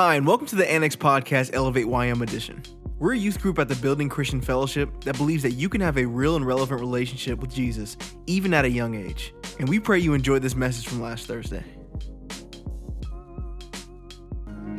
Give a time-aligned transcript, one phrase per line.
[0.00, 2.62] Hi, and welcome to the Annex Podcast Elevate YM edition.
[3.00, 5.98] We're a youth group at the Building Christian Fellowship that believes that you can have
[5.98, 7.96] a real and relevant relationship with Jesus,
[8.28, 9.34] even at a young age.
[9.58, 11.64] And we pray you enjoyed this message from last Thursday.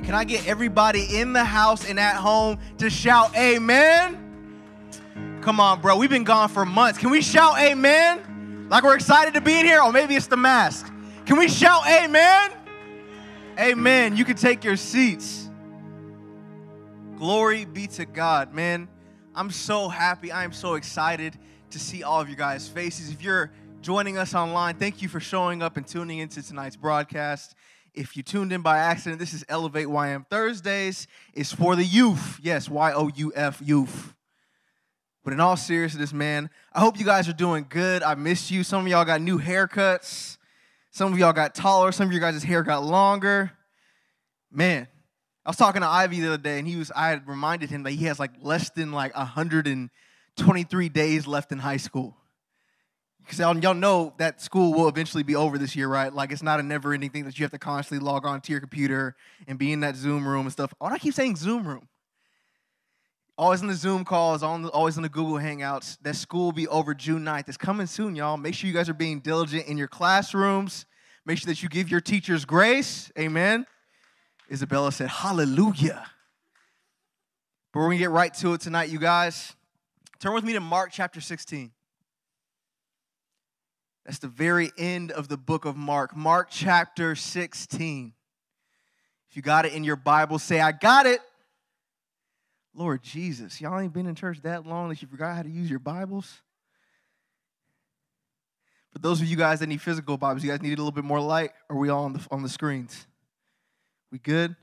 [0.06, 4.18] Can I get everybody in the house and at home to shout amen?
[5.42, 5.98] Come on, bro.
[5.98, 6.98] We've been gone for months.
[6.98, 8.70] Can we shout amen?
[8.70, 9.82] Like we're excited to be in here?
[9.82, 10.90] Or maybe it's the mask.
[11.26, 12.52] Can we shout amen?
[13.60, 14.16] Amen.
[14.16, 15.50] You can take your seats.
[17.18, 18.88] Glory be to God, man.
[19.36, 20.32] I'm so happy.
[20.32, 21.38] I am so excited
[21.72, 23.12] to see all of you guys' faces.
[23.12, 23.52] If you're
[23.82, 27.54] joining us online, thank you for showing up and tuning into tonight's broadcast.
[27.94, 31.06] If you tuned in by accident, this is Elevate YM Thursdays.
[31.34, 32.40] It's for the youth.
[32.42, 34.16] Yes, Y O U F, youth.
[35.22, 38.04] But in all seriousness, man, I hope you guys are doing good.
[38.04, 38.64] I missed you.
[38.64, 40.38] Some of y'all got new haircuts.
[40.92, 41.92] Some of y'all got taller.
[41.92, 43.52] Some of you guys' hair got longer.
[44.52, 44.88] Man,
[45.46, 46.92] I was talking to Ivy the other day, and he was.
[46.96, 51.60] I had reminded him that he has like less than like 123 days left in
[51.60, 52.16] high school.
[53.22, 56.12] Because y'all, know that school will eventually be over this year, right?
[56.12, 58.60] Like it's not a never-ending thing that you have to constantly log on to your
[58.60, 59.16] computer
[59.48, 60.74] and be in that Zoom room and stuff.
[60.82, 61.88] Do I keep saying Zoom room?
[63.40, 65.98] Always in the Zoom calls, always in the Google Hangouts.
[66.02, 67.48] That school will be over June 9th.
[67.48, 68.36] It's coming soon, y'all.
[68.36, 70.86] Make sure you guys are being diligent in your classrooms.
[71.26, 73.10] Make sure that you give your teachers grace.
[73.18, 73.66] Amen.
[74.52, 76.06] Isabella said, Hallelujah.
[77.72, 79.56] But we're going to get right to it tonight, you guys.
[80.20, 81.72] Turn with me to Mark chapter 16.
[84.06, 86.14] That's the very end of the book of Mark.
[86.14, 88.12] Mark chapter 16.
[89.30, 91.22] If you got it in your Bible, say, I got it.
[92.74, 95.70] Lord Jesus, y'all ain't been in church that long that you forgot how to use
[95.70, 96.42] your Bibles?
[98.92, 101.04] For those of you guys that need physical Bibles, you guys need a little bit
[101.04, 101.52] more light?
[101.70, 103.08] Or are we all on the, on the screens?
[104.12, 104.56] We good?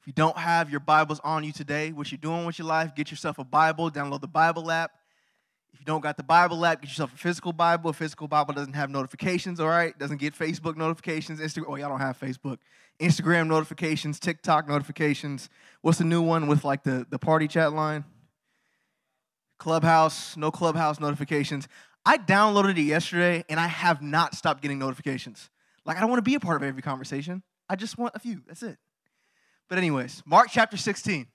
[0.00, 2.94] If you don't have your Bibles on you today, what you're doing with your life,
[2.94, 4.90] get yourself a Bible, download the Bible app.
[5.74, 7.90] If you don't got the Bible app, get yourself a physical Bible.
[7.90, 9.98] A physical Bible doesn't have notifications, all right?
[9.98, 11.64] Doesn't get Facebook notifications, Instagram.
[11.66, 12.58] Oh, y'all don't have Facebook.
[13.00, 15.48] Instagram notifications, TikTok notifications.
[15.80, 18.04] What's the new one with like the, the party chat line?
[19.58, 21.66] Clubhouse, no Clubhouse notifications.
[22.06, 25.50] I downloaded it yesterday and I have not stopped getting notifications.
[25.84, 27.42] Like, I don't want to be a part of every conversation.
[27.68, 28.42] I just want a few.
[28.46, 28.78] That's it.
[29.68, 31.26] But, anyways, Mark chapter 16,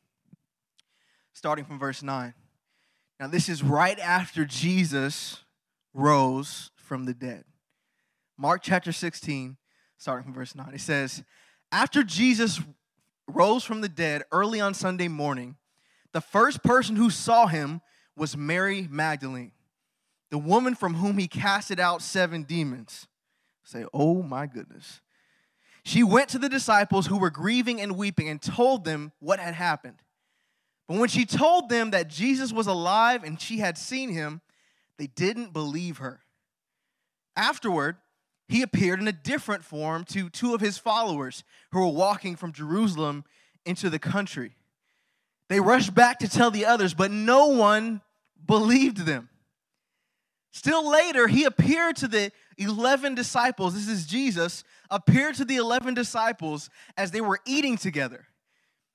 [1.33, 2.33] starting from verse 9.
[3.19, 5.44] Now, this is right after Jesus
[5.94, 7.44] rose from the dead.
[8.38, 9.57] Mark chapter 16,
[9.97, 10.74] starting from verse 9.
[10.74, 11.24] It says,
[11.72, 12.62] After Jesus
[13.28, 15.57] rose from the dead early on Sunday morning,
[16.13, 17.81] the first person who saw him
[18.16, 19.51] was Mary Magdalene,
[20.31, 23.07] the woman from whom he casted out seven demons.
[23.63, 25.01] Say, oh my goodness.
[25.84, 29.53] She went to the disciples who were grieving and weeping and told them what had
[29.53, 29.97] happened.
[30.89, 34.41] But when she told them that Jesus was alive and she had seen him,
[34.97, 36.22] they didn't believe her.
[37.35, 37.97] Afterward,
[38.47, 42.53] he appeared in a different form to two of his followers who were walking from
[42.53, 43.23] Jerusalem
[43.67, 44.55] into the country.
[45.47, 48.01] They rushed back to tell the others, but no one
[48.44, 49.29] believed them.
[50.51, 53.75] Still later, he appeared to the 11 disciples.
[53.75, 58.28] This is Jesus, appeared to the 11 disciples as they were eating together.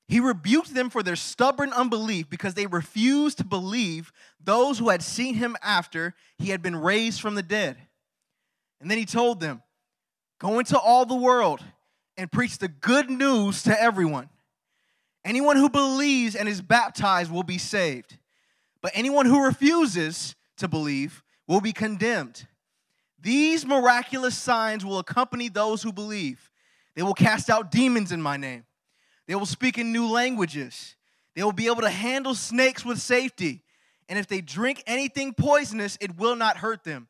[0.07, 5.03] He rebuked them for their stubborn unbelief because they refused to believe those who had
[5.03, 7.77] seen him after he had been raised from the dead.
[8.81, 9.63] And then he told them,
[10.39, 11.65] Go into all the world
[12.17, 14.29] and preach the good news to everyone.
[15.25, 18.19] Anyone who believes and is baptized will be saved,
[18.83, 22.47] but anyone who refuses to believe will be condemned.
[23.19, 26.51] These miraculous signs will accompany those who believe.
[26.95, 28.65] They will cast out demons in my name.
[29.27, 30.97] They will speak in new languages.
[31.35, 33.63] They will be able to handle snakes with safety.
[34.09, 37.09] And if they drink anything poisonous, it will not hurt them.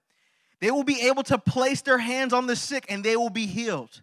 [0.61, 3.46] They will be able to place their hands on the sick and they will be
[3.46, 4.02] healed.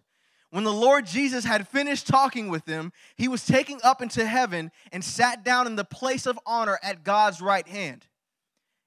[0.50, 4.70] When the Lord Jesus had finished talking with them, he was taken up into heaven
[4.92, 8.06] and sat down in the place of honor at God's right hand.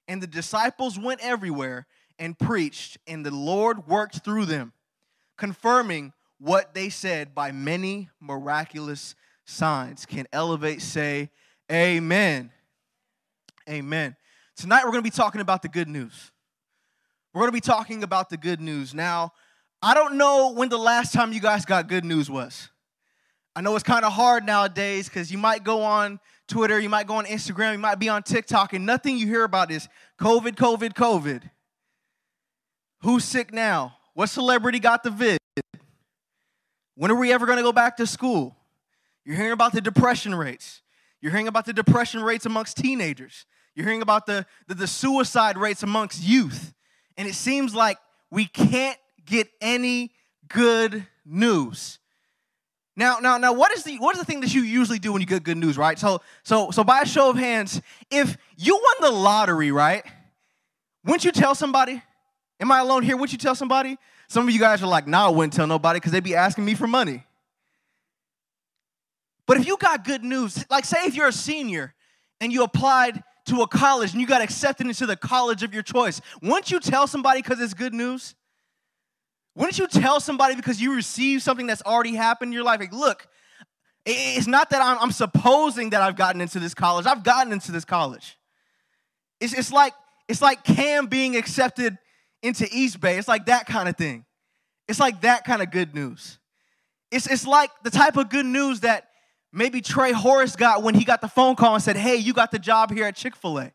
[0.06, 1.86] And the disciples went everywhere
[2.20, 4.72] and preached, and the Lord worked through them,
[5.36, 10.06] confirming what they said by many miraculous signs.
[10.06, 11.30] Can Elevate say,
[11.70, 12.50] Amen?
[13.68, 14.16] Amen.
[14.56, 16.30] Tonight we're going to be talking about the good news.
[17.34, 18.94] We're going to be talking about the good news.
[18.94, 19.32] Now,
[19.82, 22.70] I don't know when the last time you guys got good news was.
[23.54, 27.06] I know it's kind of hard nowadays because you might go on Twitter, you might
[27.06, 29.88] go on Instagram, you might be on TikTok, and nothing you hear about is
[30.20, 31.42] COVID, COVID, COVID.
[33.00, 33.96] Who's sick now?
[34.14, 35.38] What celebrity got the vid?
[36.96, 38.56] When are we ever going to go back to school?
[39.24, 40.82] You're hearing about the depression rates.
[41.20, 43.44] You're hearing about the depression rates amongst teenagers.
[43.74, 46.72] You're hearing about the, the, the suicide rates amongst youth.
[47.16, 47.98] And it seems like
[48.30, 50.12] we can't get any
[50.48, 51.98] good news.
[52.96, 55.20] Now, now, now, what is the what is the thing that you usually do when
[55.20, 55.98] you get good news, right?
[55.98, 60.02] So, so, so, by a show of hands, if you won the lottery, right?
[61.04, 62.02] Wouldn't you tell somebody?
[62.58, 63.16] Am I alone here?
[63.16, 63.98] Wouldn't you tell somebody?
[64.28, 66.64] Some of you guys are like, "Nah, I wouldn't tell nobody because they'd be asking
[66.64, 67.24] me for money."
[69.46, 71.94] But if you got good news, like say if you're a senior
[72.40, 75.84] and you applied to a college and you got accepted into the college of your
[75.84, 78.34] choice, wouldn't you tell somebody because it's good news?
[79.54, 82.80] Wouldn't you tell somebody because you received something that's already happened in your life?
[82.80, 83.26] Like, look,
[84.04, 87.06] it's not that I'm, I'm supposing that I've gotten into this college.
[87.06, 88.36] I've gotten into this college.
[89.40, 89.94] It's, it's like
[90.28, 91.98] it's like Cam being accepted
[92.46, 93.18] into East Bay.
[93.18, 94.24] It's like that kind of thing.
[94.88, 96.38] It's like that kind of good news.
[97.10, 99.08] It's, it's like the type of good news that
[99.52, 102.50] maybe Trey Horace got when he got the phone call and said, Hey, you got
[102.50, 103.72] the job here at Chick fil A.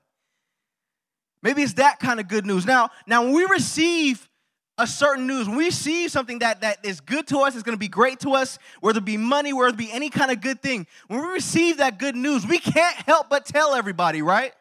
[1.44, 2.66] Maybe it's that kind of good news.
[2.66, 4.30] Now, now when we receive
[4.78, 7.78] a certain news, when we receive something that, that is good to us, it's to
[7.78, 10.62] be great to us, whether it be money, whether it be any kind of good
[10.62, 14.54] thing, when we receive that good news, we can't help but tell everybody, right?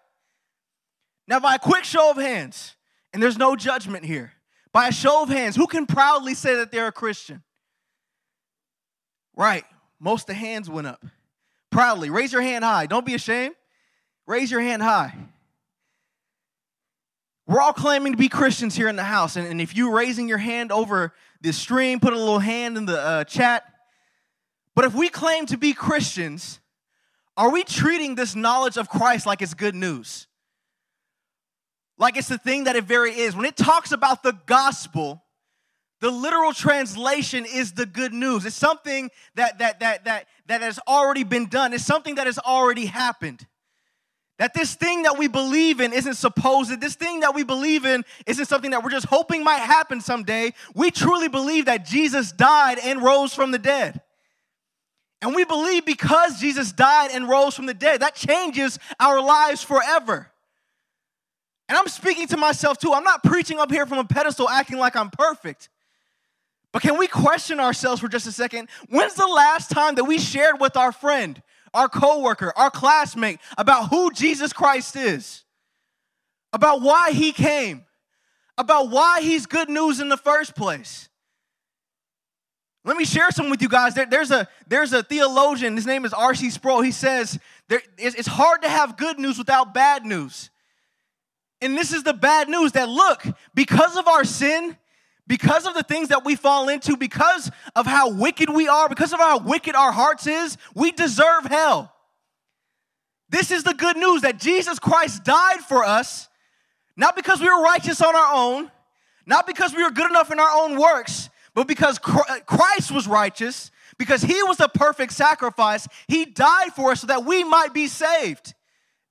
[1.28, 2.76] Now, by a quick show of hands,
[3.12, 4.32] and there's no judgment here,
[4.72, 7.42] by a show of hands, who can proudly say that they're a Christian?
[9.34, 9.64] Right,
[9.98, 11.04] most of the hands went up.
[11.70, 12.86] Proudly, raise your hand high.
[12.86, 13.54] Don't be ashamed.
[14.26, 15.14] Raise your hand high.
[17.46, 19.34] We're all claiming to be Christians here in the house.
[19.34, 22.86] And, and if you're raising your hand over the stream, put a little hand in
[22.86, 23.64] the uh, chat.
[24.76, 26.60] But if we claim to be Christians,
[27.36, 30.28] are we treating this knowledge of Christ like it's good news?
[32.00, 33.37] Like it's the thing that it very is.
[33.37, 35.23] When it talks about the gospel,
[36.00, 38.47] the literal translation is the good news.
[38.47, 41.75] It's something that that that that that has already been done.
[41.75, 43.47] It's something that has already happened.
[44.38, 48.06] That this thing that we believe in isn't supposed, this thing that we believe in
[48.26, 50.55] isn't something that we're just hoping might happen someday.
[50.75, 54.00] We truly believe that Jesus died and rose from the dead.
[55.20, 59.62] And we believe because Jesus died and rose from the dead, that changes our lives
[59.62, 60.31] forever.
[61.70, 62.93] And I'm speaking to myself too.
[62.93, 65.69] I'm not preaching up here from a pedestal acting like I'm perfect.
[66.72, 68.69] But can we question ourselves for just a second?
[68.88, 71.40] When's the last time that we shared with our friend,
[71.72, 75.44] our coworker, our classmate about who Jesus Christ is?
[76.52, 77.84] About why he came?
[78.58, 81.08] About why he's good news in the first place?
[82.84, 83.94] Let me share some with you guys.
[83.94, 86.50] There, there's, a, there's a theologian, his name is R.C.
[86.50, 86.81] Sproul.
[86.81, 87.38] He says
[87.69, 90.50] there, it's, it's hard to have good news without bad news.
[91.62, 93.24] And this is the bad news that look,
[93.54, 94.76] because of our sin,
[95.26, 99.12] because of the things that we fall into, because of how wicked we are, because
[99.12, 101.92] of how wicked our hearts is, we deserve hell.
[103.28, 106.28] This is the good news that Jesus Christ died for us,
[106.96, 108.70] not because we were righteous on our own,
[109.24, 113.70] not because we were good enough in our own works, but because Christ was righteous,
[113.98, 117.86] because he was the perfect sacrifice, he died for us so that we might be
[117.86, 118.54] saved.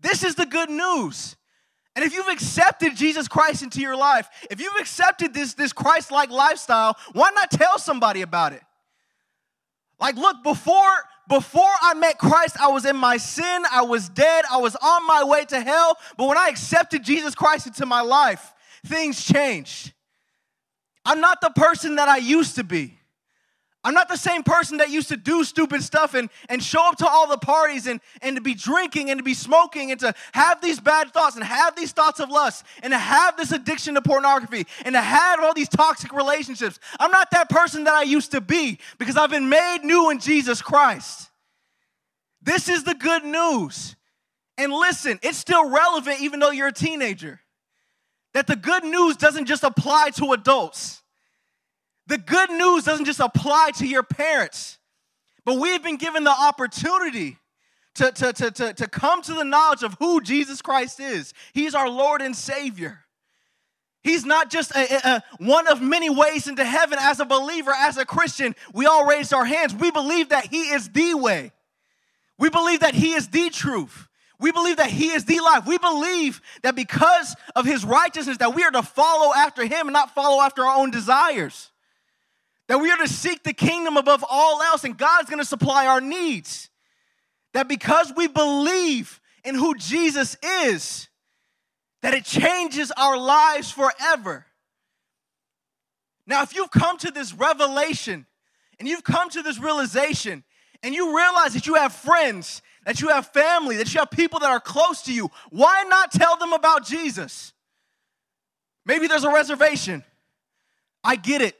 [0.01, 1.37] This is the good news.
[1.99, 6.11] And if you've accepted Jesus Christ into your life, if you've accepted this, this Christ
[6.11, 8.61] like lifestyle, why not tell somebody about it?
[9.99, 10.93] Like, look, before,
[11.27, 15.05] before I met Christ, I was in my sin, I was dead, I was on
[15.07, 15.97] my way to hell.
[16.15, 18.53] But when I accepted Jesus Christ into my life,
[18.85, 19.91] things changed.
[21.03, 22.97] I'm not the person that I used to be.
[23.89, 26.97] I'm not the same person that used to do stupid stuff and, and show up
[26.97, 30.13] to all the parties and, and to be drinking and to be smoking and to
[30.31, 33.95] have these bad thoughts and have these thoughts of lust and to have this addiction
[33.95, 36.79] to pornography and to have all these toxic relationships.
[36.99, 40.19] I'm not that person that I used to be because I've been made new in
[40.19, 41.31] Jesus Christ.
[42.43, 43.95] This is the good news.
[44.59, 47.41] And listen, it's still relevant even though you're a teenager.
[48.35, 51.01] That the good news doesn't just apply to adults.
[52.09, 54.79] The good news doesn't just apply to your parents,
[55.45, 57.37] but we've been given the opportunity
[57.95, 61.35] to, to, to, to, to come to the knowledge of who Jesus Christ is.
[61.53, 63.01] He's our Lord and Savior.
[64.01, 67.97] He's not just a, a, one of many ways into heaven as a believer, as
[67.97, 68.55] a Christian.
[68.73, 69.75] We all raised our hands.
[69.75, 71.51] We believe that He is the way.
[72.39, 74.07] We believe that He is the truth.
[74.39, 75.67] We believe that He is the life.
[75.67, 79.93] We believe that because of His righteousness, that we are to follow after Him and
[79.93, 81.69] not follow after our own desires.
[82.69, 85.99] That we are to seek the kingdom above all else, and God's gonna supply our
[85.99, 86.69] needs.
[87.53, 91.09] That because we believe in who Jesus is,
[92.01, 94.45] that it changes our lives forever.
[96.27, 98.27] Now, if you've come to this revelation
[98.77, 100.43] and you've come to this realization,
[100.83, 104.39] and you realize that you have friends, that you have family, that you have people
[104.39, 107.51] that are close to you, why not tell them about Jesus?
[108.85, 110.03] Maybe there's a reservation.
[111.03, 111.57] I get it.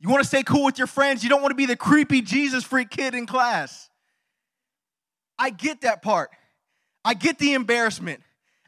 [0.00, 2.20] You want to stay cool with your friends, you don't want to be the creepy
[2.20, 3.88] Jesus freak kid in class.
[5.38, 6.30] I get that part.
[7.04, 8.22] I get the embarrassment.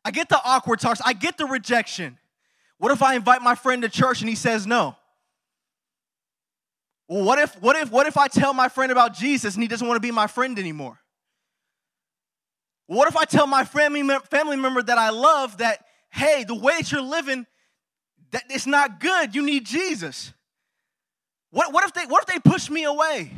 [0.04, 1.00] I get the awkward talks.
[1.04, 2.18] I get the rejection.
[2.78, 4.97] What if I invite my friend to church and he says no?
[7.08, 9.68] Well, what if what if what if I tell my friend about Jesus and he
[9.68, 11.00] doesn't want to be my friend anymore?
[12.87, 16.78] What if I tell my family family member that I love that hey, the way
[16.78, 17.47] that you're living
[18.30, 19.35] that it's not good.
[19.35, 20.32] You need Jesus.
[21.50, 23.33] What, what if they what if they push me away?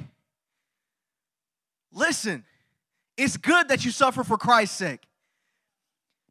[1.92, 2.44] Listen,
[3.16, 5.00] it's good that you suffer for Christ's sake.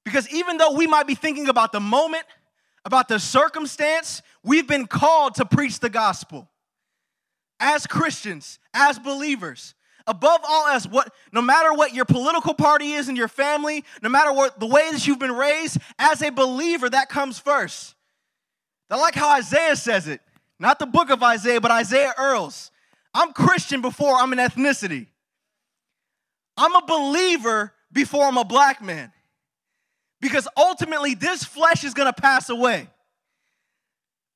[0.04, 2.24] Because even though we might be thinking about the moment,
[2.86, 6.50] about the circumstance, we've been called to preach the gospel
[7.60, 9.76] as Christians, as believers.
[10.08, 14.10] Above all else, what no matter what your political party is in your family, no
[14.10, 17.96] matter what the way that you've been raised, as a believer, that comes first.
[18.90, 20.22] I like how Isaiah says it.
[20.60, 22.72] Not the book of Isaiah, but Isaiah Earls.
[23.14, 25.08] I'm Christian before I'm an ethnicity.
[26.58, 29.12] I'm a believer before I'm a black man.
[30.22, 32.90] Because ultimately, this flesh is gonna pass away.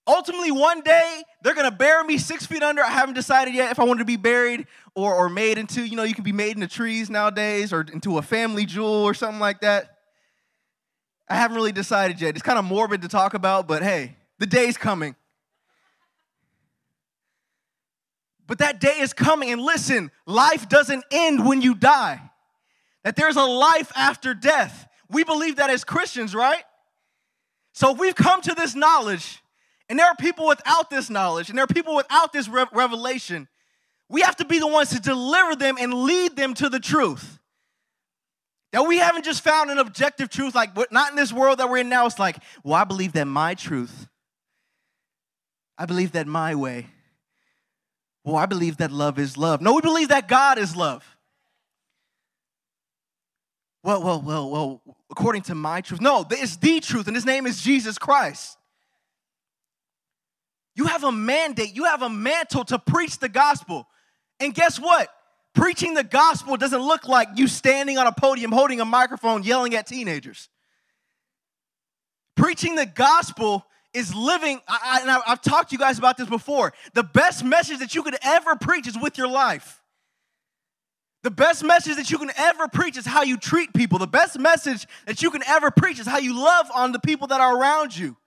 [0.07, 2.81] Ultimately, one day they're gonna bury me six feet under.
[2.81, 5.97] I haven't decided yet if I want to be buried or, or made into, you
[5.97, 9.39] know, you can be made into trees nowadays or into a family jewel or something
[9.39, 9.97] like that.
[11.29, 12.35] I haven't really decided yet.
[12.35, 15.15] It's kind of morbid to talk about, but hey, the day's coming.
[18.47, 22.21] But that day is coming, and listen, life doesn't end when you die.
[23.03, 24.88] That there's a life after death.
[25.09, 26.63] We believe that as Christians, right?
[27.73, 29.43] So if we've come to this knowledge
[29.89, 33.47] and there are people without this knowledge, and there are people without this re- revelation.
[34.09, 37.39] We have to be the ones to deliver them and lead them to the truth.
[38.71, 41.77] That we haven't just found an objective truth, like not in this world that we're
[41.77, 42.05] in now.
[42.05, 44.07] It's like, well, I believe that my truth,
[45.77, 46.88] I believe that my way.
[48.23, 49.61] Well, I believe that love is love.
[49.61, 51.03] No, we believe that God is love.
[53.83, 55.99] Well, well, well, well, according to my truth.
[55.99, 58.57] No, it's the truth, and his name is Jesus Christ.
[60.75, 63.87] You have a mandate, you have a mantle to preach the gospel.
[64.39, 65.09] And guess what?
[65.53, 69.75] Preaching the gospel doesn't look like you standing on a podium holding a microphone yelling
[69.75, 70.49] at teenagers.
[72.35, 76.27] Preaching the gospel is living, I, and I, I've talked to you guys about this
[76.27, 76.73] before.
[76.93, 79.81] The best message that you could ever preach is with your life.
[81.21, 83.97] The best message that you can ever preach is how you treat people.
[83.97, 87.27] The best message that you can ever preach is how you love on the people
[87.27, 88.17] that are around you,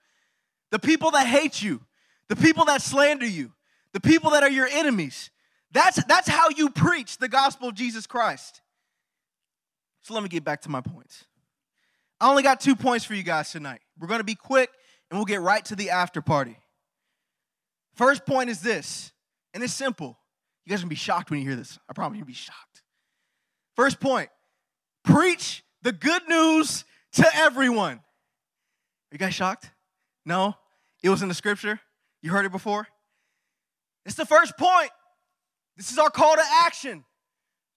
[0.71, 1.81] the people that hate you,
[2.27, 3.51] the people that slander you,
[3.93, 5.29] the people that are your enemies.
[5.71, 8.61] That's, that's how you preach the gospel of Jesus Christ.
[10.01, 11.25] So let me get back to my points.
[12.19, 13.81] I only got two points for you guys tonight.
[13.99, 14.71] We're going to be quick
[15.09, 16.57] and we'll get right to the after party.
[17.95, 19.11] First point is this,
[19.53, 20.17] and it's simple.
[20.65, 21.79] You guys are to be shocked when you hear this.
[21.89, 22.83] I promise you'll be shocked.
[23.75, 24.29] First point
[25.03, 26.83] preach the good news
[27.13, 27.97] to everyone.
[27.97, 29.71] Are you guys shocked?
[30.25, 30.55] No?
[31.01, 31.79] It was in the scripture?
[32.21, 32.87] You heard it before?
[34.05, 34.89] It's the first point.
[35.77, 37.05] This is our call to action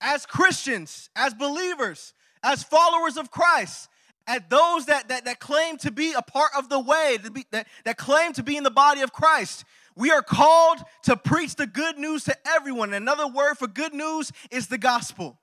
[0.01, 3.89] as Christians, as believers, as followers of Christ,
[4.31, 7.67] as those that, that, that claim to be a part of the way, be, that,
[7.85, 9.65] that claim to be in the body of Christ.
[9.97, 12.95] We are called to preach the good news to everyone.
[12.95, 15.41] Another word for good news is the gospel,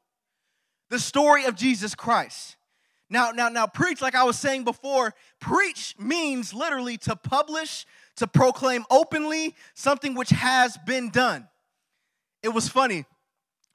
[0.90, 2.56] the story of Jesus Christ.
[3.10, 7.86] Now, now, now, preach, like I was saying before, preach means literally to publish,
[8.18, 11.48] to proclaim openly something which has been done.
[12.42, 13.06] It was funny.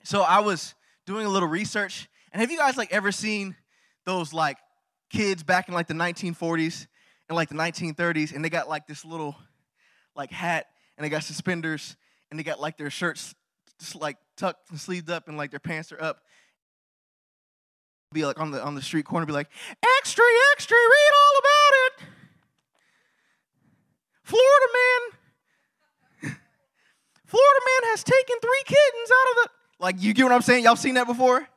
[0.04, 0.74] So I was
[1.06, 3.56] doing a little research, and have you guys like ever seen
[4.04, 4.58] those like
[5.12, 6.86] kids back in like the 1940s
[7.28, 9.36] and like the 1930s, and they got like this little
[10.16, 10.66] like hat,
[10.96, 11.96] and they got suspenders,
[12.30, 13.34] and they got like their shirts
[13.78, 16.22] just like tucked and sleeved up, and like their pants are up.
[18.12, 19.48] Be like on the on the street corner, be like,
[19.98, 22.08] extra, extra, read all about it.
[24.24, 26.32] Florida man,
[27.24, 29.48] Florida man has taken three kittens out of the.
[29.78, 30.64] Like, you get what I'm saying?
[30.64, 31.48] Y'all seen that before?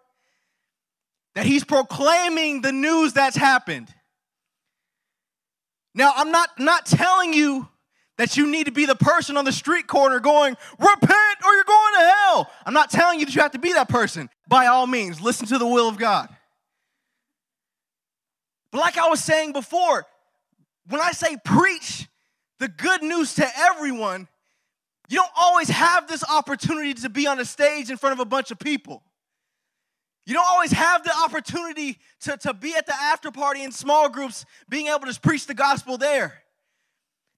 [1.35, 3.93] That he's proclaiming the news that's happened.
[5.93, 7.67] Now, I'm not, not telling you
[8.17, 11.63] that you need to be the person on the street corner going, repent or you're
[11.63, 12.51] going to hell.
[12.65, 14.29] I'm not telling you that you have to be that person.
[14.47, 16.29] By all means, listen to the will of God.
[18.71, 20.05] But like I was saying before,
[20.87, 22.07] when I say preach,
[22.59, 24.27] the good news to everyone,
[25.09, 28.25] you don't always have this opportunity to be on a stage in front of a
[28.25, 29.03] bunch of people.
[30.25, 34.09] You don't always have the opportunity to, to be at the after party in small
[34.09, 36.41] groups, being able to preach the gospel there.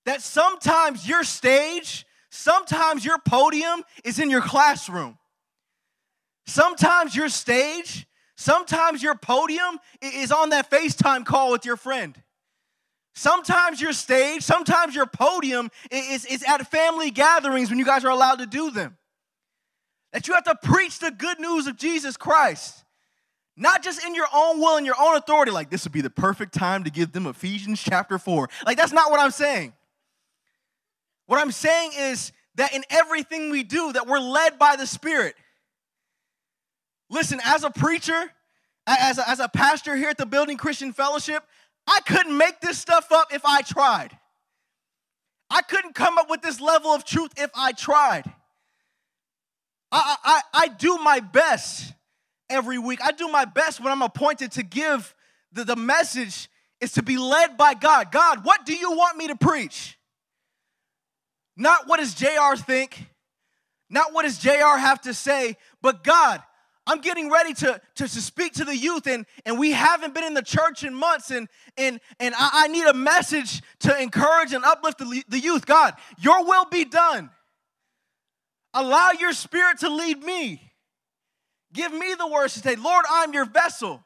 [0.06, 5.18] That sometimes your stage, sometimes your podium is in your classroom.
[6.46, 12.16] Sometimes your stage, sometimes your podium is on that FaceTime call with your friend.
[13.16, 18.12] Sometimes your stage, sometimes your podium is, is at family gatherings when you guys are
[18.12, 18.96] allowed to do them.
[20.14, 22.77] That you have to preach the good news of Jesus Christ.
[23.60, 26.12] Not just in your own will and your own authority, like this would be the
[26.12, 28.48] perfect time to give them Ephesians chapter 4.
[28.68, 29.74] Like, that's not what I'm saying.
[31.26, 35.34] What I'm saying is that in everything we do, that we're led by the Spirit.
[37.10, 38.32] Listen, as a preacher,
[38.86, 41.44] as a, as a pastor here at the Building Christian Fellowship,
[41.88, 44.16] I couldn't make this stuff up if I tried.
[45.50, 48.26] I couldn't come up with this level of truth if I tried.
[49.92, 51.94] I, I, I do my best
[52.50, 53.00] every week.
[53.04, 55.14] I do my best when I'm appointed to give
[55.52, 56.50] the, the message
[56.80, 58.12] is to be led by God.
[58.12, 59.98] God, what do you want me to preach?
[61.56, 63.08] Not what does JR think,
[63.90, 66.44] not what does JR have to say, but God,
[66.86, 70.24] I'm getting ready to, to, to, speak to the youth, and, and we haven't been
[70.24, 74.54] in the church in months, and, and, and I, I need a message to encourage
[74.54, 75.66] and uplift the, the youth.
[75.66, 77.30] God, your will be done.
[78.74, 80.67] Allow your spirit to lead me.
[81.78, 84.04] Give me the words to say, Lord, I'm your vessel.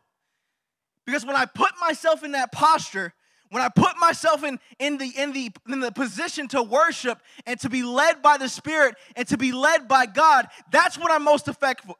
[1.05, 3.13] Because when I put myself in that posture,
[3.49, 7.57] when I put myself in, in, the, in, the, in the position to worship and
[7.61, 11.23] to be led by the Spirit and to be led by God, that's when I'm
[11.23, 11.95] most effectual.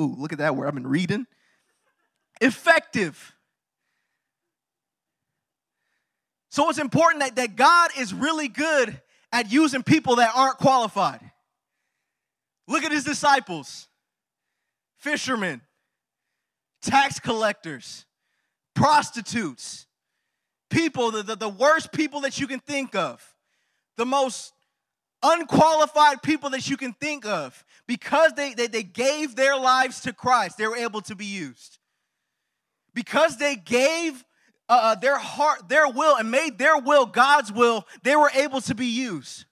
[0.00, 0.68] Ooh, look at that word.
[0.68, 1.26] I've been reading.
[2.40, 3.34] Effective.
[6.50, 9.02] So it's important that, that God is really good
[9.32, 11.32] at using people that aren't qualified.
[12.68, 13.87] Look at his disciples
[14.98, 15.60] fishermen,
[16.82, 18.04] tax collectors,
[18.74, 19.86] prostitutes,
[20.70, 23.34] people, the, the, the worst people that you can think of,
[23.96, 24.52] the most
[25.22, 27.64] unqualified people that you can think of.
[27.86, 31.78] Because they, they, they gave their lives to Christ, they were able to be used.
[32.94, 34.24] Because they gave
[34.68, 38.60] uh, uh their heart, their will, and made their will God's will, they were able
[38.62, 39.46] to be used.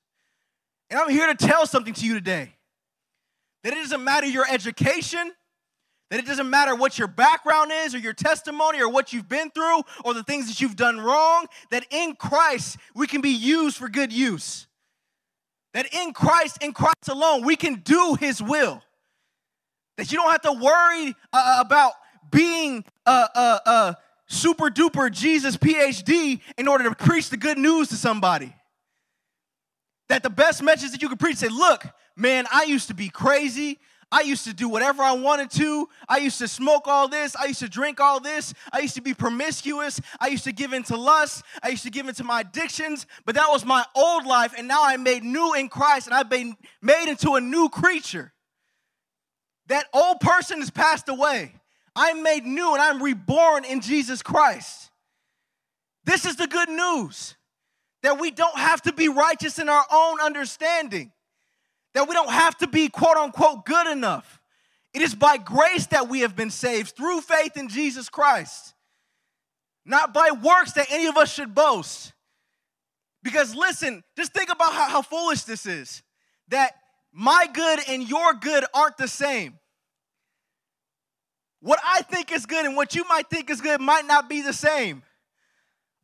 [0.90, 2.55] And I'm here to tell something to you today
[3.66, 5.32] that it doesn't matter your education,
[6.10, 9.50] that it doesn't matter what your background is or your testimony or what you've been
[9.50, 13.76] through or the things that you've done wrong, that in Christ we can be used
[13.76, 14.68] for good use.
[15.74, 18.84] That in Christ, in Christ alone, we can do His will.
[19.96, 21.94] That you don't have to worry uh, uh about
[22.30, 23.96] being a, a, a
[24.28, 28.54] super duper Jesus PhD in order to preach the good news to somebody.
[30.08, 31.84] That the best message that you can preach say, look,
[32.16, 33.78] man, I used to be crazy.
[34.10, 35.88] I used to do whatever I wanted to.
[36.08, 37.34] I used to smoke all this.
[37.34, 38.54] I used to drink all this.
[38.72, 40.00] I used to be promiscuous.
[40.20, 41.44] I used to give into lust.
[41.62, 43.06] I used to give into my addictions.
[43.24, 46.30] But that was my old life, and now I'm made new in Christ, and I've
[46.30, 48.32] been made into a new creature.
[49.66, 51.54] That old person has passed away.
[51.96, 54.90] I'm made new, and I'm reborn in Jesus Christ.
[56.04, 57.34] This is the good news
[58.04, 61.10] that we don't have to be righteous in our own understanding
[61.96, 64.38] that we don't have to be quote unquote good enough.
[64.92, 68.74] It is by grace that we have been saved through faith in Jesus Christ,
[69.86, 72.12] not by works that any of us should boast.
[73.22, 76.02] Because listen, just think about how, how foolish this is
[76.48, 76.72] that
[77.14, 79.58] my good and your good aren't the same.
[81.60, 84.42] What I think is good and what you might think is good might not be
[84.42, 85.02] the same.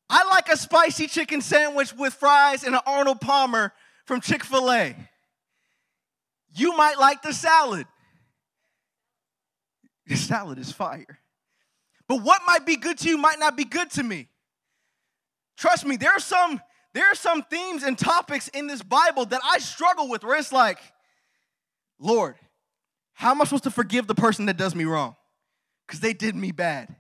[0.09, 3.75] I like a spicy chicken sandwich with fries and an Arnold Palmer
[4.07, 4.97] from Chick fil A.
[6.55, 7.87] You might like the salad.
[10.07, 11.19] The salad is fire.
[12.09, 14.29] But what might be good to you might not be good to me.
[15.57, 16.61] Trust me, there are some
[16.95, 20.53] there are some themes and topics in this Bible that I struggle with where it's
[20.53, 20.79] like,
[21.99, 22.37] Lord,
[23.15, 25.17] how am I supposed to forgive the person that does me wrong?
[25.87, 26.95] Because they did me bad.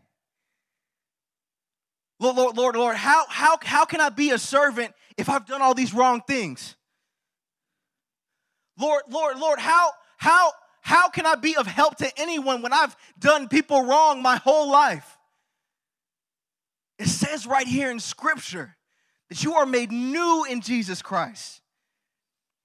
[2.18, 5.60] Lord, Lord, Lord, Lord, how, how, how can I be a servant if I've done
[5.60, 6.76] all these wrong things?
[8.78, 12.96] Lord, Lord, Lord, how, how, how can I be of help to anyone when I've
[13.18, 15.18] done people wrong my whole life?
[16.98, 18.76] It says right here in Scripture
[19.28, 21.60] that you are made new in Jesus Christ,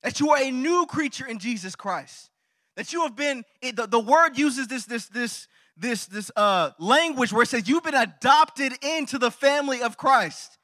[0.03, 2.29] that you are a new creature in Jesus Christ,
[2.75, 3.43] that you have been.
[3.61, 7.83] The, the word uses this this this this this uh, language where it says you've
[7.83, 10.57] been adopted into the family of Christ,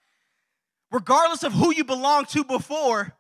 [0.92, 3.16] regardless of who you belonged to before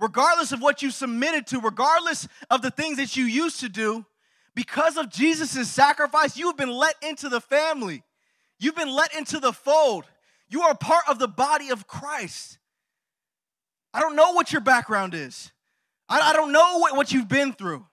[0.00, 4.04] regardless of what you submitted to, regardless of the things that you used to do,
[4.58, 8.02] Because of Jesus' sacrifice, you have been let into the family.
[8.58, 10.04] You've been let into the fold.
[10.48, 12.58] You are part of the body of Christ.
[13.94, 15.52] I don't know what your background is.
[16.08, 17.86] I, I don't know what, what you've been through.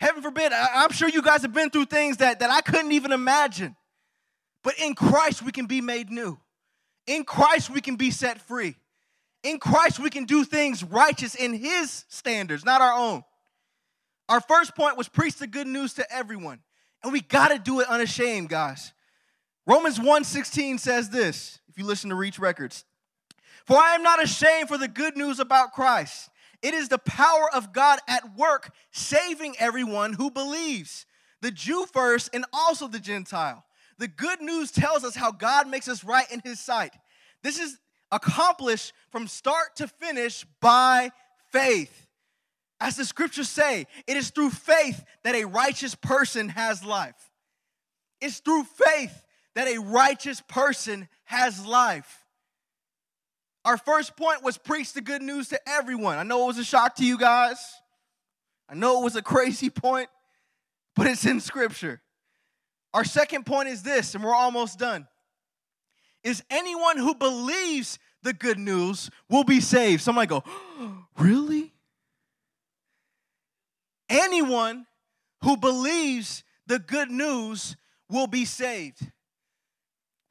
[0.00, 2.90] Heaven forbid, I, I'm sure you guys have been through things that, that I couldn't
[2.90, 3.76] even imagine.
[4.64, 6.36] But in Christ, we can be made new.
[7.06, 8.74] In Christ, we can be set free.
[9.42, 13.24] In Christ, we can do things righteous in His standards, not our own.
[14.28, 16.60] Our first point was preach the good news to everyone.
[17.02, 18.92] And we got to do it unashamed, guys.
[19.66, 22.84] Romans 1:16 says this, if you listen to Reach Records.
[23.66, 26.30] For I am not ashamed for the good news about Christ.
[26.62, 31.06] It is the power of God at work, saving everyone who believes,
[31.40, 33.64] the Jew first and also the Gentile.
[33.98, 36.92] The good news tells us how God makes us right in his sight.
[37.42, 37.78] This is
[38.12, 41.10] accomplished from start to finish by
[41.50, 42.06] faith.
[42.80, 47.30] As the scriptures say, it is through faith that a righteous person has life.
[48.20, 52.24] It's through faith that a righteous person has life.
[53.64, 56.16] Our first point was preach the good news to everyone.
[56.16, 57.58] I know it was a shock to you guys.
[58.68, 60.08] I know it was a crazy point,
[60.96, 62.00] but it's in scripture.
[62.94, 65.06] Our second point is this, and we're almost done.
[66.22, 70.02] Is anyone who believes the good news will be saved?
[70.02, 70.44] Somebody go,
[71.18, 71.72] really?
[74.08, 74.86] Anyone
[75.42, 77.76] who believes the good news
[78.08, 79.10] will be saved.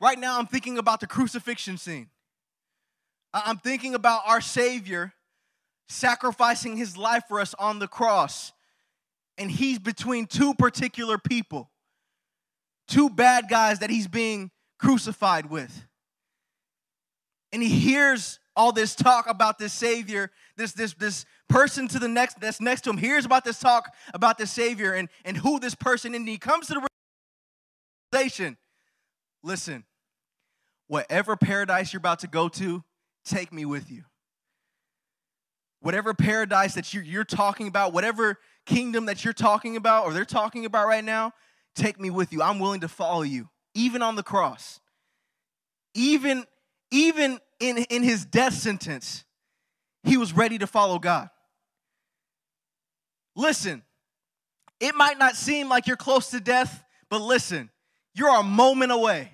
[0.01, 2.09] Right now, I'm thinking about the crucifixion scene.
[3.33, 5.13] I'm thinking about our Savior
[5.87, 8.53] sacrificing his life for us on the cross.
[9.37, 11.69] And he's between two particular people,
[12.87, 15.85] two bad guys that he's being crucified with.
[17.51, 22.07] And he hears all this talk about this Savior, this, this, this person to the
[22.07, 25.59] next that's next to him hears about this talk about the Savior and, and who
[25.59, 26.19] this person is.
[26.19, 26.87] And he comes to the
[28.13, 28.57] realization
[29.43, 29.85] listen,
[30.87, 32.83] whatever paradise you're about to go to,
[33.23, 34.03] take me with you.
[35.81, 40.25] Whatever paradise that you're, you're talking about, whatever kingdom that you're talking about or they're
[40.25, 41.31] talking about right now,
[41.75, 42.41] take me with you.
[42.41, 44.79] I'm willing to follow you, even on the cross.
[45.93, 46.45] Even,
[46.91, 49.23] even in, in his death sentence,
[50.03, 51.29] he was ready to follow God.
[53.35, 53.83] Listen,
[54.79, 57.69] it might not seem like you're close to death, but listen,
[58.13, 59.31] you're a moment away.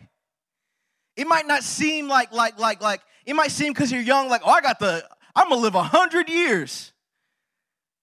[1.15, 4.41] It might not seem like, like, like, like, it might seem because you're young, like,
[4.45, 6.93] oh, I got the, I'm gonna live a hundred years.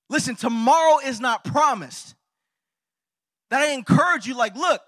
[0.08, 2.14] Listen, tomorrow is not promised.
[3.50, 4.80] That I encourage you, like, look,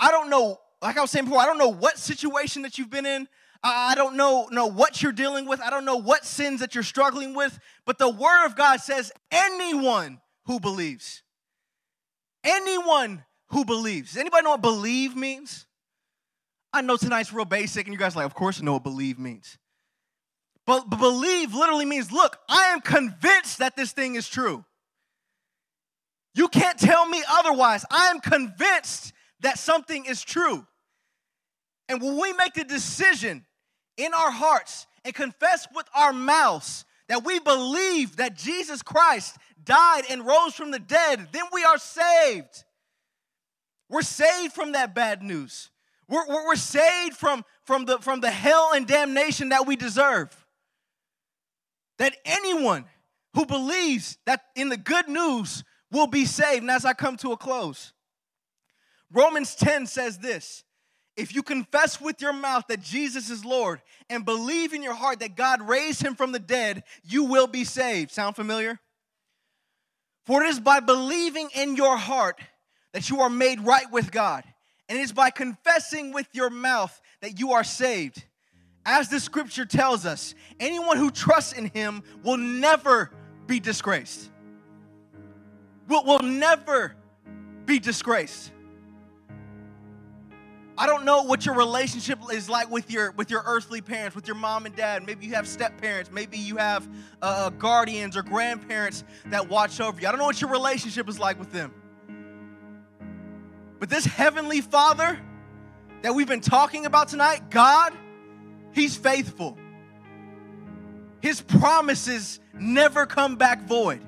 [0.00, 2.90] I don't know, like I was saying before, I don't know what situation that you've
[2.90, 3.28] been in.
[3.62, 5.60] I don't know, know what you're dealing with.
[5.60, 7.58] I don't know what sins that you're struggling with.
[7.84, 11.22] But the word of God says anyone who believes.
[12.42, 14.16] Anyone who believes.
[14.16, 15.66] Anybody know what believe means?
[16.72, 19.18] I know tonight's real basic, and you guys like, of course, I know what believe
[19.18, 19.58] means.
[20.66, 24.64] But believe literally means, look, I am convinced that this thing is true.
[26.34, 27.84] You can't tell me otherwise.
[27.90, 30.66] I am convinced that something is true.
[31.88, 33.44] And when we make the decision
[33.96, 40.04] in our hearts and confess with our mouths that we believe that Jesus Christ died
[40.08, 42.64] and rose from the dead, then we are saved.
[43.88, 45.70] We're saved from that bad news.
[46.08, 50.34] We're, we're, we're saved from, from, the, from the hell and damnation that we deserve.
[51.98, 52.84] That anyone
[53.34, 56.62] who believes that in the good news will be saved.
[56.62, 57.92] And as I come to a close,
[59.12, 60.64] Romans 10 says this
[61.16, 65.20] If you confess with your mouth that Jesus is Lord and believe in your heart
[65.20, 68.10] that God raised him from the dead, you will be saved.
[68.10, 68.78] Sound familiar?
[70.26, 72.40] For it is by believing in your heart
[72.92, 74.44] that you are made right with God
[74.90, 78.24] and it is by confessing with your mouth that you are saved.
[78.84, 83.12] As the scripture tells us, anyone who trusts in him will never
[83.46, 84.30] be disgraced.
[85.86, 86.96] Will, will never
[87.66, 88.50] be disgraced.
[90.80, 94.26] I don't know what your relationship is like with your with your earthly parents, with
[94.26, 95.04] your mom and dad.
[95.04, 96.10] Maybe you have step parents.
[96.10, 96.88] Maybe you have
[97.20, 100.08] uh, guardians or grandparents that watch over you.
[100.08, 101.74] I don't know what your relationship is like with them.
[103.78, 105.20] But this heavenly Father
[106.00, 107.92] that we've been talking about tonight, God,
[108.72, 109.58] He's faithful.
[111.20, 114.00] His promises never come back void.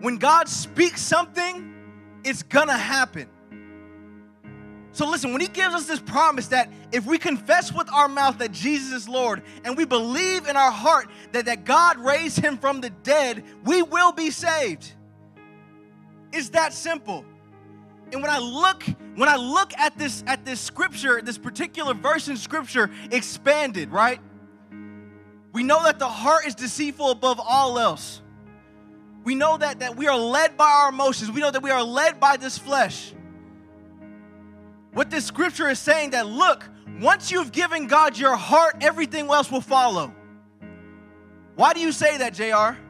[0.00, 1.74] When God speaks something,
[2.24, 3.28] it's gonna happen.
[4.96, 8.38] So listen, when he gives us this promise that if we confess with our mouth
[8.38, 12.56] that Jesus is Lord and we believe in our heart that, that God raised him
[12.56, 14.90] from the dead, we will be saved.
[16.32, 17.26] It's that simple.
[18.10, 18.84] And when I look,
[19.16, 24.18] when I look at this at this scripture, this particular verse in scripture expanded, right?
[25.52, 28.22] We know that the heart is deceitful above all else.
[29.24, 31.30] We know that, that we are led by our emotions.
[31.30, 33.12] We know that we are led by this flesh.
[34.96, 36.64] What this scripture is saying that look,
[37.02, 40.10] once you've given God your heart, everything else will follow.
[41.54, 42.80] Why do you say that, JR?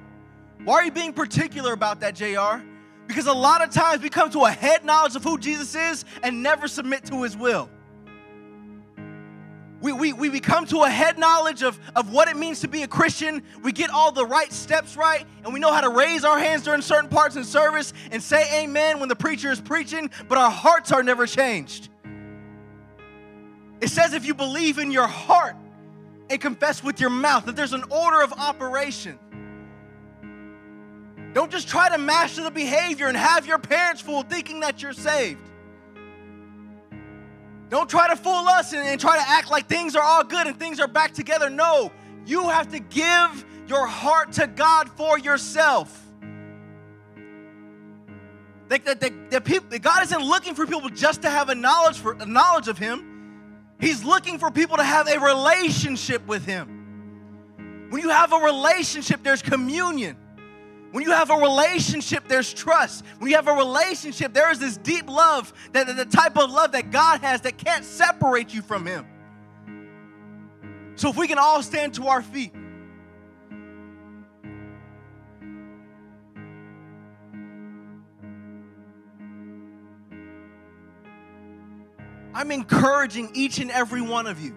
[0.62, 2.64] Why are you being particular about that, JR?
[3.09, 6.05] Because a lot of times we come to a head knowledge of who Jesus is
[6.23, 7.69] and never submit to his will.
[9.81, 12.85] We, we, we come to a head knowledge of, of what it means to be
[12.85, 13.42] a Christian.
[13.64, 16.62] We get all the right steps right, and we know how to raise our hands
[16.62, 20.51] during certain parts in service and say amen when the preacher is preaching, but our
[20.51, 21.90] hearts are never changed.
[23.80, 25.56] It says if you believe in your heart
[26.30, 29.18] and confess with your mouth, that there's an order of operation.
[31.34, 34.94] Don't just try to master the behavior and have your parents fool thinking that you're
[34.94, 35.42] saved.
[37.68, 40.46] Don't try to fool us and, and, try to act like things are all good
[40.46, 41.50] and things are back together.
[41.50, 41.92] No,
[42.24, 46.04] you have to give your heart to God for yourself.
[48.68, 51.98] That, that, that, that people, God isn't looking for people just to have a knowledge
[51.98, 53.15] for a knowledge of Him.
[53.78, 57.88] He's looking for people to have a relationship with Him.
[57.90, 60.16] When you have a relationship, there's communion.
[60.92, 63.04] When you have a relationship, there's trust.
[63.18, 66.72] When you have a relationship, there is this deep love, that, the type of love
[66.72, 69.06] that God has that can't separate you from Him.
[70.94, 72.54] So if we can all stand to our feet.
[82.37, 84.55] I'm encouraging each and every one of you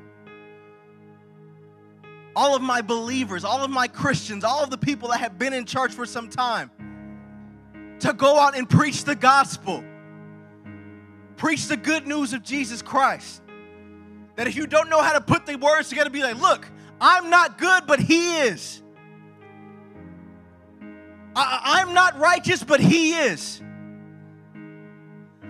[2.36, 5.54] all of my believers, all of my Christians, all of the people that have been
[5.54, 6.70] in church for some time
[8.00, 9.84] to go out and preach the gospel.
[11.38, 13.42] Preach the good news of Jesus Christ.
[14.36, 16.68] That if you don't know how to put the words together, be like, look,
[17.00, 18.82] I'm not good, but He is.
[21.36, 23.62] I, am not righteous, but He is.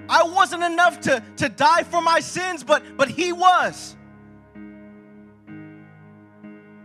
[0.09, 3.95] I wasn't enough to, to die for my sins, but, but He was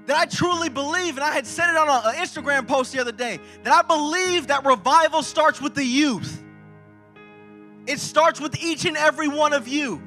[0.06, 3.12] that I truly believe, and I had said it on an Instagram post the other
[3.12, 6.42] day, that I believe that revival starts with the youth.
[7.86, 10.02] It starts with each and every one of you.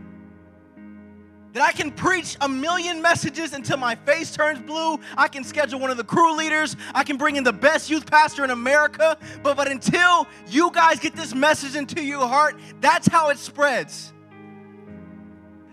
[1.54, 5.00] That I can preach a million messages until my face turns blue.
[5.18, 6.76] I can schedule one of the crew leaders.
[6.94, 9.18] I can bring in the best youth pastor in America.
[9.42, 14.14] But, but until you guys get this message into your heart, that's how it spreads.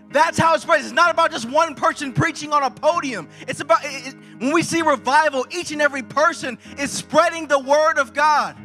[0.09, 0.85] That's how it spreads.
[0.85, 3.27] It's not about just one person preaching on a podium.
[3.47, 7.59] It's about it, it, when we see revival, each and every person is spreading the
[7.59, 8.55] word of God.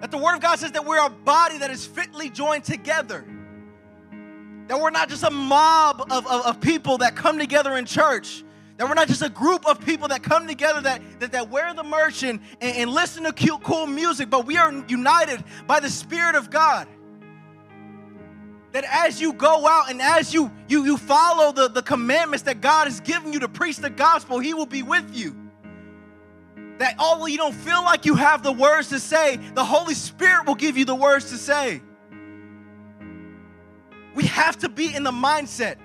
[0.00, 3.24] That the word of God says that we're a body that is fitly joined together.
[4.70, 8.44] That we're not just a mob of, of, of people that come together in church.
[8.76, 11.74] That we're not just a group of people that come together that, that, that wear
[11.74, 15.80] the merch and, and, and listen to cute, cool music, but we are united by
[15.80, 16.86] the Spirit of God
[18.70, 22.60] that as you go out and as you you you follow the, the commandments that
[22.60, 25.34] God has given you to preach the gospel, He will be with you.
[26.78, 30.46] That although you don't feel like you have the words to say, the Holy Spirit
[30.46, 31.82] will give you the words to say.
[34.14, 35.76] We have to be in the mindset.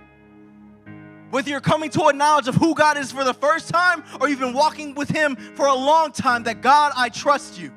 [1.31, 4.29] Whether you're coming to a knowledge of who God is for the first time or
[4.29, 7.71] you've been walking with Him for a long time, that God, I trust you.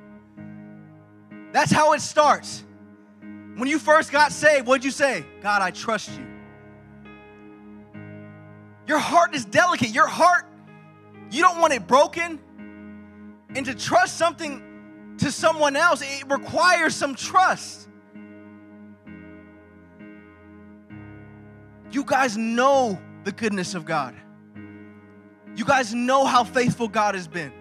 [1.52, 2.64] That's how it starts.
[3.20, 5.24] When you first got saved, what'd you say?
[5.40, 6.24] God, I trust you.
[8.86, 9.90] Your heart is delicate.
[9.90, 10.46] Your heart,
[11.30, 12.38] you don't want it broken.
[13.54, 17.88] And to trust something to someone else, it requires some trust.
[21.90, 24.14] You guys know the goodness of God.
[25.56, 27.52] You guys know how faithful God has been.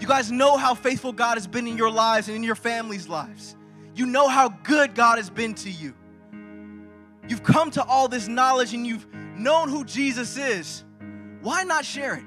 [0.00, 3.08] You guys know how faithful God has been in your lives and in your family's
[3.08, 3.56] lives.
[3.94, 5.94] You know how good God has been to you.
[7.28, 9.06] You've come to all this knowledge and you've
[9.36, 10.84] known who Jesus is.
[11.40, 12.24] Why not share it?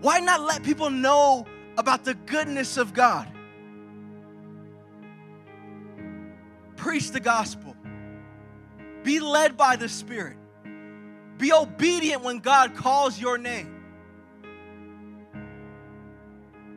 [0.00, 1.46] Why not let people know
[1.78, 3.28] about the goodness of God?
[6.76, 7.71] Preach the gospel.
[9.02, 10.36] Be led by the Spirit.
[11.38, 13.68] Be obedient when God calls your name.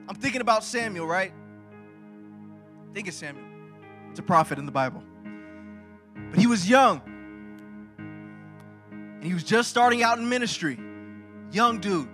[0.08, 1.34] I'm thinking about Samuel, right?
[2.96, 3.46] think it's Samuel.
[4.10, 5.04] It's a prophet in the Bible.
[6.32, 7.02] But he was young.
[7.98, 10.80] And he was just starting out in ministry.
[11.52, 12.08] Young dude.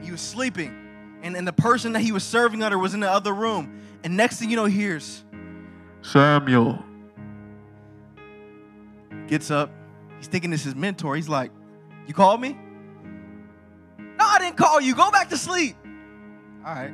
[0.00, 0.76] He was sleeping.
[1.22, 3.80] And, and the person that he was serving under was in the other room.
[4.04, 5.24] And next thing you know, he hears,
[6.02, 6.84] Samuel.
[9.30, 9.70] Gets up.
[10.18, 11.16] He's thinking this is his mentor.
[11.16, 11.52] He's like,
[12.06, 12.58] You called me?
[13.98, 14.94] No, I didn't call you.
[14.94, 15.76] Go back to sleep.
[16.66, 16.92] All right.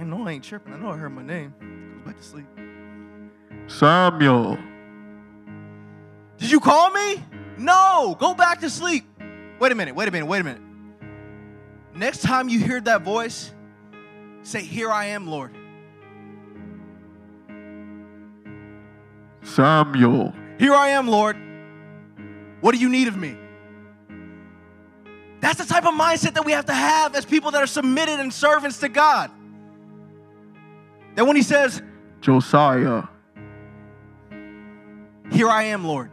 [0.00, 0.72] I know I ain't tripping.
[0.72, 1.54] I know I heard my name.
[1.60, 2.46] Goes back to sleep.
[3.68, 4.58] Samuel.
[6.38, 7.22] Did you call me?
[7.58, 8.16] No.
[8.18, 9.04] Go back to sleep.
[9.60, 9.94] Wait a minute.
[9.94, 10.26] Wait a minute.
[10.26, 10.62] Wait a minute.
[11.94, 13.52] Next time you hear that voice,
[14.42, 15.54] say, Here I am, Lord.
[19.60, 20.32] Samuel.
[20.58, 21.36] Here I am, Lord.
[22.62, 23.36] What do you need of me?
[25.40, 28.20] That's the type of mindset that we have to have as people that are submitted
[28.20, 29.30] and servants to God.
[31.14, 31.82] That when He says,
[32.22, 33.02] Josiah.
[35.30, 36.10] Here I am, Lord.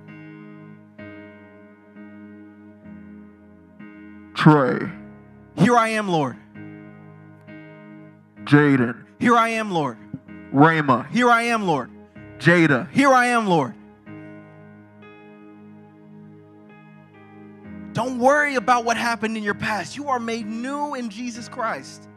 [4.35, 4.91] Trey.
[5.55, 6.35] Here I am, Lord.
[8.43, 9.05] Jaden.
[9.19, 9.97] Here I am, Lord.
[10.51, 11.07] Rama.
[11.11, 11.91] Here I am, Lord.
[12.39, 12.89] Jada.
[12.91, 13.73] Here I am, Lord.
[17.93, 19.97] Don't worry about what happened in your past.
[19.97, 22.07] You are made new in Jesus Christ.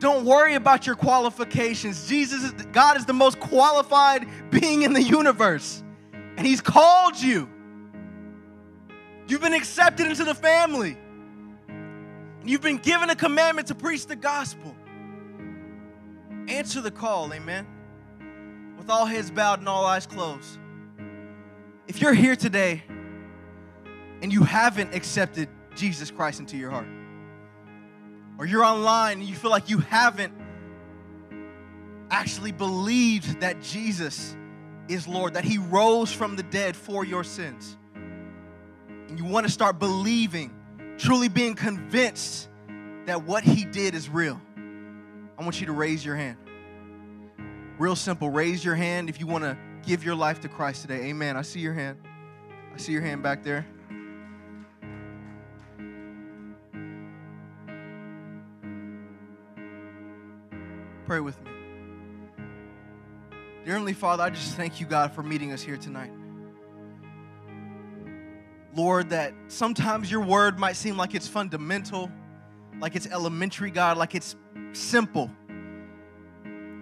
[0.00, 2.08] Don't worry about your qualifications.
[2.08, 5.82] Jesus is God is the most qualified being in the universe.
[6.36, 7.48] And he's called you.
[9.28, 10.98] You've been accepted into the family.
[12.44, 14.74] You've been given a commandment to preach the gospel.
[16.52, 17.66] Answer the call, amen.
[18.76, 20.58] With all heads bowed and all eyes closed.
[21.88, 22.82] If you're here today
[24.20, 26.86] and you haven't accepted Jesus Christ into your heart,
[28.38, 30.34] or you're online and you feel like you haven't
[32.10, 34.36] actually believed that Jesus
[34.88, 37.78] is Lord, that He rose from the dead for your sins,
[39.08, 40.52] and you want to start believing,
[40.98, 42.50] truly being convinced
[43.06, 44.38] that what He did is real,
[45.38, 46.36] I want you to raise your hand.
[47.78, 51.06] Real simple, raise your hand if you want to give your life to Christ today.
[51.06, 51.36] Amen.
[51.36, 51.98] I see your hand.
[52.74, 53.66] I see your hand back there.
[61.06, 61.50] Pray with me.
[63.64, 66.10] Dear Heavenly Father, I just thank you, God, for meeting us here tonight.
[68.74, 72.10] Lord, that sometimes your word might seem like it's fundamental,
[72.82, 74.34] like it's elementary, God, like it's
[74.72, 75.30] simple.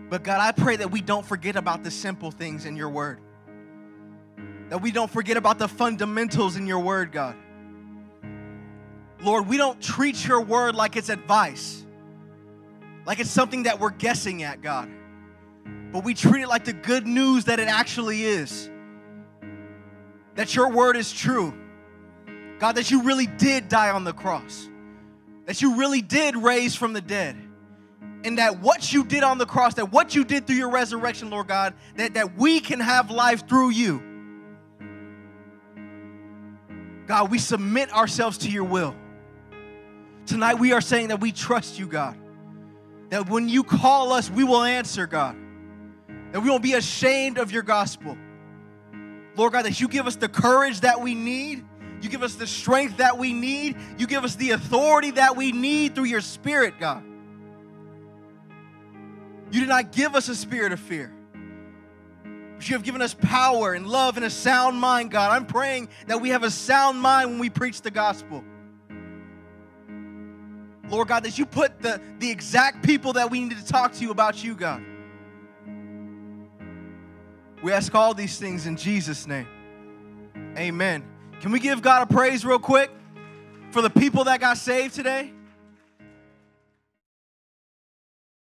[0.08, 3.20] But God, I pray that we don't forget about the simple things in your word.
[4.70, 7.36] That we don't forget about the fundamentals in your word, God.
[9.20, 11.84] Lord, we don't treat your word like it's advice,
[13.04, 14.90] like it's something that we're guessing at, God.
[15.92, 18.70] But we treat it like the good news that it actually is.
[20.36, 21.52] That your word is true.
[22.58, 24.69] God, that you really did die on the cross.
[25.46, 27.36] That you really did raise from the dead.
[28.24, 31.30] And that what you did on the cross, that what you did through your resurrection,
[31.30, 34.02] Lord God, that, that we can have life through you.
[37.06, 38.94] God, we submit ourselves to your will.
[40.26, 42.16] Tonight we are saying that we trust you, God.
[43.08, 45.36] That when you call us, we will answer, God.
[46.32, 48.16] That we won't be ashamed of your gospel.
[49.34, 51.64] Lord God, that you give us the courage that we need.
[52.00, 53.76] You give us the strength that we need.
[53.98, 57.02] You give us the authority that we need through your spirit, God.
[59.50, 61.12] You did not give us a spirit of fear.
[62.56, 65.30] But you have given us power and love and a sound mind, God.
[65.30, 68.44] I'm praying that we have a sound mind when we preach the gospel.
[70.88, 74.00] Lord God, that you put the, the exact people that we need to talk to
[74.00, 74.84] you about you, God.
[77.62, 79.46] We ask all these things in Jesus' name.
[80.56, 81.04] Amen.
[81.40, 82.90] Can we give God a praise real quick
[83.70, 85.32] for the people that got saved today?